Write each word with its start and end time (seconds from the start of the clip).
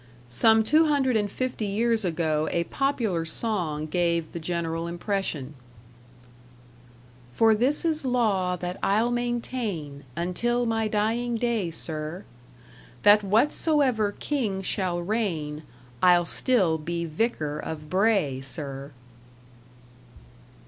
Some 0.29 0.63
two 0.63 0.87
hundred 0.87 1.15
and 1.15 1.29
fifty 1.29 1.67
years 1.67 2.03
ago 2.03 2.47
a 2.49 2.63
popular 2.63 3.23
song 3.23 3.85
gave 3.85 4.31
the 4.31 4.39
general 4.39 4.87
impression 4.87 5.53
For 7.33 7.53
this 7.53 7.85
is 7.85 8.03
law 8.03 8.55
that 8.55 8.79
I'll 8.81 9.11
maintain 9.11 10.03
Until 10.15 10.65
my 10.65 10.87
dying 10.87 11.35
day, 11.35 11.69
sir: 11.69 12.25
That 13.03 13.21
whatsoever 13.23 14.13
king 14.17 14.63
shall 14.63 14.99
reign 15.03 15.61
I'll 16.01 16.25
still 16.25 16.79
be 16.79 17.05
vicar 17.05 17.59
of 17.59 17.87
Bray, 17.87 18.41
sir! 18.41 18.93